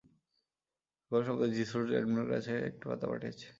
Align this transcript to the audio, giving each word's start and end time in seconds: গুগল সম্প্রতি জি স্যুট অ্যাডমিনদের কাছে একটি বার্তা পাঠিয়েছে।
গুগল 1.11 1.21
সম্প্রতি 1.27 1.53
জি 1.57 1.63
স্যুট 1.69 1.87
অ্যাডমিনদের 1.93 2.27
কাছে 2.33 2.53
একটি 2.69 2.83
বার্তা 2.89 3.07
পাঠিয়েছে। 3.11 3.47